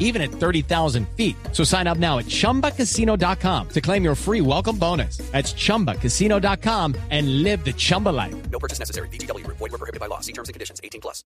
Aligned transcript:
even 0.00 0.20
at 0.20 0.32
30,000 0.32 1.06
feet. 1.16 1.36
So 1.52 1.62
sign 1.62 1.86
up 1.86 1.98
now 1.98 2.18
at 2.18 2.26
chumbacasino.com 2.26 3.68
to 3.68 3.80
claim 3.80 4.02
your 4.02 4.16
free 4.16 4.40
welcome 4.40 4.76
bonus. 4.76 5.18
That's 5.30 5.54
chumbacasino.com 5.54 6.96
and 7.10 7.44
live 7.44 7.64
the 7.64 7.72
Chumba 7.72 8.08
life. 8.08 8.34
No 8.50 8.58
purchase 8.58 8.80
necessary. 8.80 9.08
BGW. 9.08 9.46
Void 9.46 9.60
were 9.60 9.78
prohibited 9.78 10.00
by 10.00 10.06
law. 10.06 10.20
See 10.20 10.32
terms 10.32 10.48
and 10.48 10.54
conditions. 10.54 10.80
18 10.82 11.00
plus. 11.00 11.24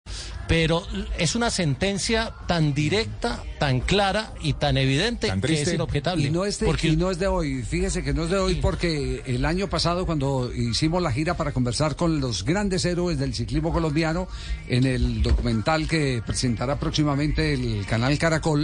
Pero 0.48 0.84
es 1.18 1.36
una 1.36 1.52
sentencia 1.52 2.34
tan 2.48 2.74
directa, 2.74 3.44
tan 3.60 3.82
clara 3.82 4.34
y 4.42 4.54
tan 4.54 4.78
evidente 4.78 5.28
Tan 5.28 5.42
que 5.42 5.62
es 5.62 5.74
inobjetable. 5.74 6.26
Y 6.26 6.32
no, 6.32 6.46
es 6.46 6.60
de, 6.60 6.66
Porque 6.66 6.88
y 6.88 6.96
no 6.96 7.12
es 7.12 7.20
de 7.20 7.28
hoy, 7.28 7.62
fíjese 7.64 8.04
que 8.04 8.14
no 8.14 8.24
es 8.24 8.30
de 8.30 8.38
hoy 8.38 8.56
porque 8.56 9.22
el 9.26 9.46
año 9.46 9.68
pasado 9.68 10.06
cuando 10.06 10.52
hicimos 10.54 11.02
la 11.02 11.12
gira 11.12 11.36
para 11.36 11.52
conversar 11.52 11.96
con 11.96 12.20
los 12.20 12.44
grandes 12.44 12.86
héroes 12.86 13.20
del 13.20 13.34
ciclismo 13.34 13.72
colombiano 13.72 14.28
en 14.68 14.86
el 14.86 15.22
documental 15.22 15.88
que 15.88 16.22
presentará 16.26 16.80
próximamente 16.80 17.54
el 17.54 17.86
canal 17.86 18.18
Caracol, 18.18 18.59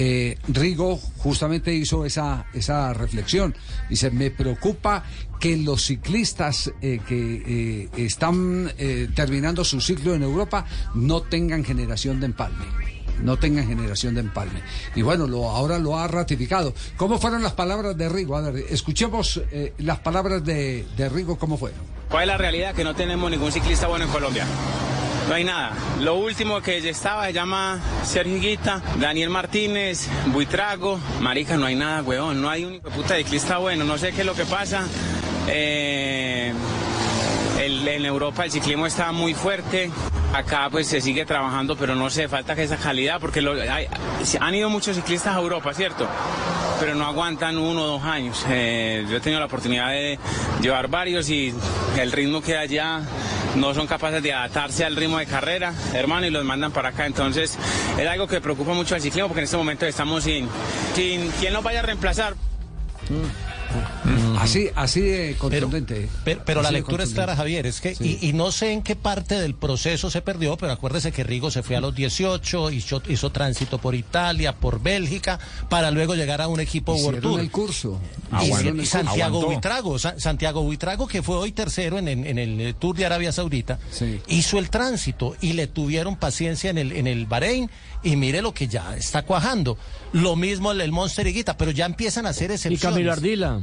eh, 0.00 0.38
Rigo 0.46 0.96
justamente 0.96 1.74
hizo 1.74 2.04
esa, 2.04 2.46
esa 2.54 2.94
reflexión. 2.94 3.56
Dice, 3.90 4.12
me 4.12 4.30
preocupa 4.30 5.04
que 5.40 5.56
los 5.56 5.86
ciclistas 5.86 6.72
eh, 6.80 7.00
que 7.06 7.42
eh, 7.46 7.88
están 7.96 8.70
terminando 9.14 9.64
su 9.64 9.80
ciclo 9.80 10.14
en 10.14 10.22
Europa 10.22 10.64
no 10.94 11.22
tengan 11.22 11.64
generación 11.64 12.20
de 12.20 12.26
empalme 12.26 12.88
no 13.20 13.36
tengan 13.36 13.66
generación 13.66 14.14
de 14.14 14.20
empalme. 14.20 14.62
Y 14.94 15.02
bueno, 15.02 15.26
lo, 15.26 15.50
ahora 15.50 15.80
lo 15.80 15.98
ha 15.98 16.06
ratificado. 16.06 16.72
¿Cómo 16.96 17.18
fueron 17.18 17.42
las 17.42 17.52
palabras 17.52 17.98
de 17.98 18.08
Rigo? 18.08 18.36
A 18.36 18.42
ver, 18.42 18.66
escuchemos 18.70 19.42
las 19.78 19.98
palabras 19.98 20.44
de, 20.44 20.86
de 20.96 21.08
Rigo, 21.08 21.36
¿cómo 21.36 21.58
fueron? 21.58 21.80
¿Cuál 22.08 22.22
es 22.22 22.28
la 22.28 22.38
realidad? 22.38 22.76
Que 22.76 22.84
no 22.84 22.94
tenemos 22.94 23.28
ningún 23.28 23.50
ciclista 23.50 23.88
bueno 23.88 24.04
en 24.04 24.12
Colombia. 24.12 24.46
No 25.28 25.34
hay 25.34 25.44
nada. 25.44 25.72
Lo 26.00 26.14
último 26.14 26.60
que 26.62 26.78
estaba 26.88 27.26
se 27.26 27.32
llama 27.34 27.78
Sergio 28.02 28.36
Higuita, 28.38 28.80
Daniel 28.98 29.28
Martínez, 29.30 30.08
Buitrago. 30.26 30.98
Marica, 31.20 31.56
no 31.56 31.66
hay 31.66 31.74
nada, 31.74 32.02
weón. 32.02 32.40
No 32.40 32.48
hay 32.48 32.64
un 32.64 32.80
puta 32.80 33.16
ciclista 33.16 33.58
bueno. 33.58 33.84
No 33.84 33.98
sé 33.98 34.12
qué 34.12 34.20
es 34.20 34.26
lo 34.26 34.34
que 34.34 34.46
pasa. 34.46 34.84
Eh, 35.48 36.52
en 37.60 38.04
Europa 38.06 38.44
el 38.44 38.50
ciclismo 38.52 38.86
está 38.86 39.12
muy 39.12 39.34
fuerte. 39.34 39.90
Acá 40.32 40.68
pues 40.70 40.86
se 40.86 41.00
sigue 41.00 41.24
trabajando, 41.24 41.74
pero 41.76 41.94
no 41.94 42.10
sé, 42.10 42.28
falta 42.28 42.54
que 42.54 42.62
esa 42.62 42.76
calidad, 42.76 43.18
porque 43.18 43.40
lo- 43.40 43.52
hay- 43.52 43.88
han 44.40 44.54
ido 44.54 44.68
muchos 44.70 44.94
ciclistas 44.96 45.34
a 45.34 45.40
Europa, 45.40 45.72
¿cierto? 45.74 46.06
Pero 46.78 46.94
no 46.94 47.06
aguantan 47.06 47.56
uno 47.58 47.82
o 47.82 47.86
dos 47.86 48.04
años. 48.04 48.44
Eh, 48.48 49.04
yo 49.10 49.16
he 49.16 49.20
tenido 49.20 49.40
la 49.40 49.46
oportunidad 49.46 49.88
de 49.88 50.18
llevar 50.60 50.88
varios 50.88 51.28
y 51.30 51.52
el 51.98 52.12
ritmo 52.12 52.40
que 52.42 52.56
allá 52.56 53.00
no 53.58 53.74
son 53.74 53.86
capaces 53.86 54.22
de 54.22 54.32
adaptarse 54.32 54.84
al 54.84 54.96
ritmo 54.96 55.18
de 55.18 55.26
carrera, 55.26 55.74
hermano, 55.94 56.26
y 56.26 56.30
los 56.30 56.44
mandan 56.44 56.72
para 56.72 56.90
acá. 56.90 57.06
Entonces 57.06 57.58
es 57.98 58.08
algo 58.08 58.26
que 58.26 58.40
preocupa 58.40 58.72
mucho 58.72 58.94
al 58.94 59.00
ciclismo 59.00 59.28
porque 59.28 59.40
en 59.40 59.44
este 59.44 59.56
momento 59.56 59.86
estamos 59.86 60.24
sin, 60.24 60.48
sin 60.94 61.30
quien 61.32 61.52
nos 61.52 61.62
vaya 61.62 61.80
a 61.80 61.82
reemplazar. 61.82 62.34
Así, 64.42 64.68
así 64.74 65.00
de 65.00 65.36
contundente. 65.36 66.08
pero, 66.24 66.42
pero 66.44 66.62
la 66.62 66.70
lectura 66.70 67.04
es 67.04 67.10
clara, 67.10 67.36
Javier. 67.36 67.66
Es 67.66 67.80
que, 67.80 67.94
Sí. 67.94 68.18
y, 68.20 68.28
y 68.28 68.32
no 68.32 68.52
sé 68.52 68.72
en 68.72 68.82
qué 68.82 68.96
parte 68.96 69.40
del 69.40 69.54
proceso 69.54 70.10
se 70.10 70.22
perdió, 70.22 70.56
pero 70.56 70.72
acuérdese 70.72 71.12
que 71.12 71.24
Rigo 71.24 71.50
se 71.50 71.62
fue 71.62 71.76
a 71.76 71.80
los 71.80 71.94
18, 71.94 72.70
hizo, 72.70 73.02
hizo 73.08 73.30
tránsito 73.30 73.78
por 73.78 73.94
Italia, 73.94 74.54
por 74.54 74.80
Bélgica, 74.82 75.38
para 75.68 75.90
luego 75.90 76.14
llegar 76.14 76.40
a 76.40 76.48
un 76.48 76.60
equipo 76.60 76.94
World 76.94 77.20
Tour. 77.22 77.40
el 77.40 77.50
curso. 77.50 78.00
Y- 78.32 78.34
Aguantó. 78.50 78.82
y. 78.82 78.86
Santiago. 78.86 79.46
Buitrago, 79.46 79.98
Sa- 79.98 80.18
Santiago 80.18 80.62
Buitrago, 80.62 81.06
que 81.06 81.22
fue 81.22 81.36
hoy 81.36 81.52
tercero 81.52 81.98
en, 81.98 82.08
en- 82.08 82.26
en 82.26 82.38
el 82.38 82.74
Tour 82.74 82.96
de 82.96 83.06
Arabia 83.06 83.32
Saudita, 83.32 83.78
Sí. 83.90 84.20
hizo 84.28 84.58
el 84.58 84.70
tránsito 84.70 85.36
y 85.40 85.54
le 85.54 85.66
tuvieron 85.66 86.16
paciencia 86.16 86.70
en 86.70 86.78
el, 86.78 86.92
en 86.92 87.06
el 87.06 87.26
Bahrein 87.26 87.70
y 88.02 88.16
mire 88.16 88.42
lo 88.42 88.52
que 88.54 88.68
ya 88.68 88.96
está 88.96 89.22
cuajando. 89.22 89.76
Lo 90.12 90.36
mismo 90.36 90.72
el, 90.72 90.80
el 90.80 90.92
Monster 90.92 91.26
Higuita, 91.26 91.56
pero 91.56 91.70
ya 91.70 91.86
empiezan 91.86 92.26
a 92.26 92.30
hacer 92.30 92.50
Y 92.50 92.54
excepciones. 92.54 92.80
Camilo 92.94 93.12
Ardila. 93.12 93.60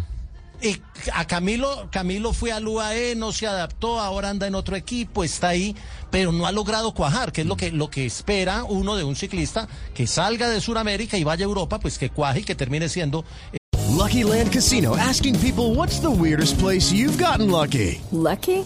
Y 0.62 0.82
a 1.14 1.26
Camilo, 1.26 1.90
Camilo 1.92 2.34
fue 2.34 2.52
al 2.52 2.68
UAE, 2.68 3.16
no 3.16 3.32
se 3.32 3.48
adaptó, 3.48 4.00
ahora 4.00 4.30
anda 4.30 4.48
en 4.48 4.56
otro 4.56 4.76
equipo, 4.76 5.24
está 5.24 5.50
ahí, 5.50 5.76
pero 6.12 6.32
no 6.32 6.46
ha 6.46 6.52
logrado 6.52 6.94
cuajar, 6.94 7.32
que 7.32 7.42
es 7.42 7.48
lo 7.48 7.58
que, 7.58 7.72
lo 7.72 7.90
que 7.90 8.06
espera 8.06 8.64
uno 8.64 8.96
de 8.96 9.04
un 9.04 9.16
ciclista 9.16 9.68
que 9.94 10.08
salga 10.08 10.50
de 10.50 10.62
Sudamérica 10.62 11.18
y 11.18 11.24
vaya 11.24 11.46
a 11.46 11.50
Europa, 11.50 11.80
pues 11.80 11.98
que 11.98 12.10
cuaje 12.10 12.40
y 12.40 12.44
que 12.44 12.56
termine 12.56 12.90
siendo 12.90 13.26
Lucky 13.96 14.24
Land 14.24 14.52
Casino 14.52 14.96
asking 14.96 15.40
people 15.40 15.74
what's 15.74 16.00
the 16.00 16.12
weirdest 16.12 16.60
place 16.60 16.92
you've 16.92 17.18
gotten 17.18 17.50
lucky? 17.50 18.02
Lucky? 18.12 18.66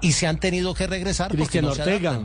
y 0.00 0.12
se 0.12 0.26
han 0.26 0.38
tenido 0.40 0.74
que 0.74 0.86
regresar. 0.86 1.28
porque 1.28 1.42
Cristian 1.44 1.64
no 1.64 1.70
Ortega. 1.70 2.20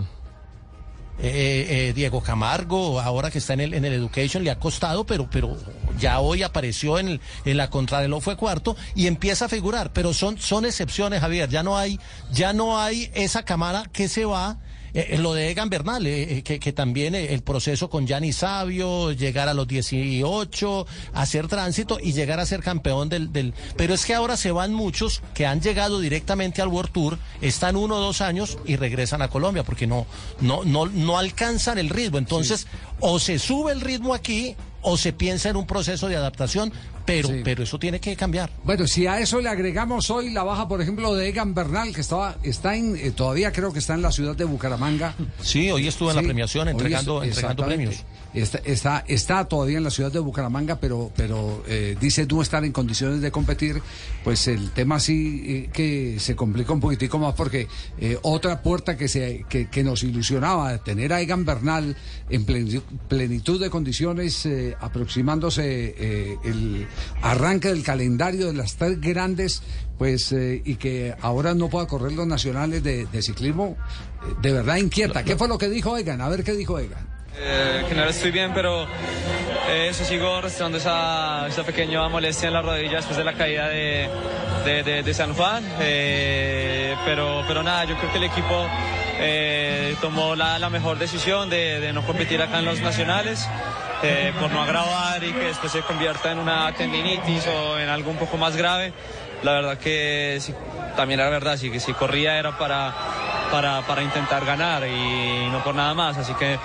Eh, 1.19 1.67
eh, 1.89 1.93
Diego 1.93 2.21
Camargo, 2.23 2.99
ahora 2.99 3.29
que 3.29 3.37
está 3.37 3.53
en 3.53 3.61
el, 3.61 3.73
en 3.75 3.85
el 3.85 3.93
Education, 3.93 4.43
le 4.43 4.49
ha 4.49 4.57
costado, 4.59 5.05
pero, 5.05 5.29
pero 5.29 5.55
ya 5.99 6.19
hoy 6.19 6.41
apareció 6.41 6.97
en, 6.97 7.07
el- 7.07 7.21
en 7.45 7.55
la 7.57 7.69
contrarreloj, 7.69 8.23
fue 8.23 8.35
cuarto 8.35 8.75
y 8.95 9.05
empieza 9.05 9.45
a 9.45 9.49
figurar. 9.49 9.93
Pero 9.93 10.11
son, 10.13 10.39
son 10.39 10.65
excepciones, 10.65 11.21
Javier. 11.21 11.49
Ya 11.49 11.61
no 11.61 11.77
hay, 11.77 11.99
ya 12.31 12.51
no 12.51 12.79
hay 12.79 13.11
esa 13.13 13.43
cámara 13.45 13.83
que 13.93 14.07
se 14.09 14.25
va. 14.25 14.57
Eh, 14.93 15.07
eh, 15.11 15.17
lo 15.17 15.33
de 15.33 15.49
Egan 15.49 15.69
Bernal, 15.69 16.05
eh, 16.05 16.37
eh, 16.37 16.43
que, 16.43 16.59
que 16.59 16.71
también 16.71 17.15
eh, 17.15 17.33
el 17.33 17.41
proceso 17.41 17.89
con 17.89 18.05
Gianni 18.05 18.31
Sabio, 18.31 19.11
llegar 19.11 19.49
a 19.49 19.53
los 19.53 19.67
18, 19.67 20.85
hacer 21.13 21.47
tránsito 21.47 21.97
y 22.01 22.13
llegar 22.13 22.39
a 22.39 22.45
ser 22.45 22.61
campeón 22.61 23.09
del, 23.09 23.33
del... 23.33 23.53
Pero 23.75 23.93
es 23.93 24.05
que 24.05 24.13
ahora 24.13 24.37
se 24.37 24.51
van 24.51 24.73
muchos 24.73 25.21
que 25.33 25.45
han 25.45 25.61
llegado 25.61 25.99
directamente 25.99 26.61
al 26.61 26.67
World 26.67 26.91
Tour, 26.91 27.17
están 27.41 27.75
uno 27.75 27.95
o 27.95 27.99
dos 27.99 28.21
años 28.21 28.57
y 28.65 28.75
regresan 28.75 29.21
a 29.21 29.29
Colombia 29.29 29.63
porque 29.63 29.87
no, 29.87 30.05
no, 30.41 30.63
no, 30.63 30.85
no 30.85 31.17
alcanzan 31.17 31.77
el 31.77 31.89
ritmo. 31.89 32.17
Entonces, 32.17 32.67
o 32.99 33.19
se 33.19 33.39
sube 33.39 33.71
el 33.71 33.81
ritmo 33.81 34.13
aquí 34.13 34.55
o 34.83 34.97
se 34.97 35.13
piensa 35.13 35.49
en 35.49 35.55
un 35.55 35.65
proceso 35.65 36.07
de 36.07 36.17
adaptación, 36.17 36.71
pero, 37.05 37.27
Sí. 37.29 37.41
pero 37.43 37.63
eso 37.63 37.77
tiene 37.79 37.99
que 37.99 38.15
cambiar. 38.15 38.49
Bueno, 38.63 38.87
si 38.87 39.07
a 39.07 39.19
eso 39.19 39.41
le 39.41 39.49
agregamos 39.49 40.09
hoy 40.09 40.29
la 40.31 40.43
baja, 40.43 40.67
por 40.67 40.81
ejemplo, 40.81 41.13
de 41.15 41.27
Egan 41.29 41.53
Bernal, 41.53 41.93
que 41.93 42.01
estaba, 42.01 42.37
está 42.43 42.75
en, 42.75 42.95
eh, 42.95 43.11
todavía 43.11 43.51
creo 43.51 43.73
que 43.73 43.79
está 43.79 43.93
en 43.93 44.01
la 44.01 44.11
ciudad 44.11 44.35
de 44.35 44.45
Bucaramanga. 44.45 45.15
Sí, 45.41 45.69
hoy 45.71 45.87
estuvo 45.87 46.09
en 46.09 46.15
la 46.15 46.21
premiación 46.21 46.67
entregando, 46.67 47.21
es- 47.23 47.29
entregando 47.29 47.65
premios. 47.65 48.03
Está, 48.33 48.57
está, 48.65 49.03
está 49.07 49.45
todavía 49.47 49.77
en 49.77 49.83
la 49.83 49.91
ciudad 49.91 50.11
de 50.11 50.17
Bucaramanga, 50.17 50.79
pero, 50.79 51.11
pero 51.15 51.63
eh, 51.67 51.95
dice 52.01 52.25
no 52.25 52.41
estar 52.41 52.65
en 52.65 52.71
condiciones 52.71 53.21
de 53.21 53.29
competir. 53.29 53.79
Pues 54.23 54.47
el 54.47 54.71
tema 54.71 54.99
sí 54.99 55.43
eh, 55.45 55.69
que 55.71 56.15
se 56.19 56.35
complica 56.35 56.73
un 56.73 56.79
poquitico 56.79 57.19
más 57.19 57.35
porque 57.35 57.67
eh, 57.99 58.17
otra 58.23 58.63
puerta 58.63 58.97
que, 58.97 59.07
se, 59.07 59.45
que, 59.47 59.69
que 59.69 59.83
nos 59.83 60.01
ilusionaba, 60.01 60.79
tener 60.79 61.13
a 61.13 61.21
Egan 61.21 61.45
Bernal 61.45 61.95
en 62.31 62.43
plenitud, 62.45 62.81
plenitud 63.07 63.61
de 63.61 63.69
condiciones, 63.69 64.47
eh, 64.47 64.75
aproximándose 64.79 66.37
el 66.43 66.87
arranque 67.21 67.69
del 67.69 67.83
calendario 67.83 68.47
de 68.47 68.53
las 68.53 68.75
tres 68.75 68.99
grandes, 69.01 69.61
pues 69.97 70.31
eh, 70.31 70.61
y 70.65 70.75
que 70.75 71.15
ahora 71.21 71.53
no 71.53 71.69
pueda 71.69 71.87
correr 71.87 72.13
los 72.13 72.27
nacionales 72.27 72.83
de, 72.83 73.05
de 73.05 73.21
ciclismo, 73.21 73.77
eh, 74.25 74.33
de 74.41 74.53
verdad 74.53 74.77
inquieta. 74.77 75.23
¿Qué 75.23 75.35
fue 75.35 75.47
lo 75.47 75.57
que 75.57 75.69
dijo 75.69 75.97
Egan? 75.97 76.21
A 76.21 76.29
ver 76.29 76.43
qué 76.43 76.53
dijo 76.53 76.79
Egan. 76.79 77.07
Eh, 77.35 77.83
que 77.89 77.95
no 77.95 78.03
estoy 78.05 78.29
bien, 78.29 78.51
pero 78.53 78.83
eh, 78.83 79.87
eso 79.89 80.05
sigo 80.05 80.39
restando 80.41 80.77
esa, 80.77 81.47
esa 81.47 81.63
pequeña 81.63 82.07
molestia 82.07 82.47
en 82.47 82.53
la 82.53 82.61
rodilla 82.61 82.97
después 82.97 83.17
de 83.17 83.23
la 83.23 83.33
caída 83.33 83.69
de, 83.69 84.07
de, 84.65 84.83
de- 84.83 85.01
de 85.03 85.13
San 85.15 85.33
Juan. 85.33 85.63
Eh, 85.79 86.95
pero, 87.05 87.43
pero 87.47 87.63
nada, 87.63 87.85
yo 87.85 87.97
creo 87.97 88.11
que 88.11 88.17
el 88.19 88.23
equipo 88.25 88.67
eh, 89.19 89.95
tomó 89.99 90.35
la, 90.35 90.59
la 90.59 90.69
mejor 90.69 90.99
decisión 90.99 91.49
de, 91.49 91.79
de 91.79 91.91
no 91.91 92.05
competir 92.05 92.39
acá 92.39 92.59
en 92.59 92.65
los 92.65 92.81
nacionales. 92.81 93.47
Eh, 94.03 94.33
por 94.39 94.51
no 94.51 94.61
agravar 94.61 95.23
y 95.23 95.31
que 95.31 95.45
después 95.45 95.71
se 95.71 95.81
convierta 95.81 96.31
en 96.31 96.39
una 96.39 96.71
tendinitis 96.73 97.47
o 97.47 97.79
en 97.79 97.89
algo 97.89 98.11
un 98.11 98.17
poco 98.17 98.37
más 98.37 98.55
grave. 98.55 98.93
La 99.43 99.53
verdad 99.53 99.77
que 99.77 100.37
sí, 100.41 100.53
también 100.95 101.19
era 101.19 101.29
verdad, 101.29 101.57
sí, 101.57 101.71
que 101.71 101.79
si 101.79 101.93
corría 101.93 102.37
era 102.37 102.57
para, 102.57 102.93
para, 103.51 103.81
para 103.81 104.01
intentar 104.03 104.45
ganar 104.45 104.87
y 104.87 105.49
no 105.51 105.63
por 105.63 105.75
nada 105.75 105.93
más. 105.93 106.17
Así 106.17 106.33
que 106.33 106.57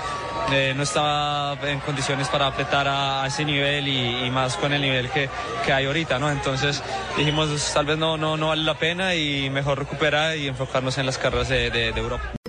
eh, 0.53 0.73
no 0.77 0.83
estaba 0.83 1.59
en 1.63 1.81
condiciones 1.81 2.29
para 2.29 2.47
apretar 2.47 2.87
a, 2.89 3.27
ese 3.27 3.45
nivel 3.45 3.87
y, 3.89 4.31
más 4.31 4.57
con 4.57 4.73
el 4.73 4.81
nivel 4.81 5.11
que, 5.11 5.29
que 5.65 5.73
hay 5.73 5.87
ahorita, 5.87 6.19
¿no? 6.19 6.31
Entonces 6.31 6.83
dijimos, 7.17 7.49
tal 7.73 7.87
vez 7.87 7.99
no, 7.99 8.17
no, 8.17 8.37
no 8.37 8.49
vale 8.49 8.63
la 8.63 8.79
pena 8.79 9.15
y 9.15 9.51
mejor 9.51 9.79
recuperar 9.79 10.37
y 10.37 10.49
enfocarnos 10.49 10.99
en 10.99 11.07
las 11.07 11.19
carreras 11.19 11.49
de, 11.49 11.71
de 11.71 11.89
Europa. 11.89 12.38